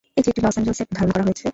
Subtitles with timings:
[0.17, 1.45] এই ক্লিপটি লস এঞ্জেলসে ধারণ করা হয়েছে।